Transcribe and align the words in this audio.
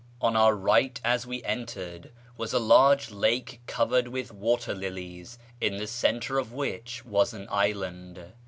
On 0.19 0.35
our 0.35 0.55
right, 0.55 0.99
as 1.03 1.27
we 1.27 1.43
entered, 1.43 2.11
was 2.35 2.53
a 2.53 2.59
large 2.59 3.11
lake 3.11 3.61
covered 3.67 4.07
with 4.07 4.33
water 4.33 4.73
lilies, 4.73 5.37
in 5.59 5.77
the 5.77 5.85
centre 5.85 6.39
of 6.39 6.51
which 6.51 7.05
was 7.05 7.33
an 7.35 7.47
island. 7.51 8.33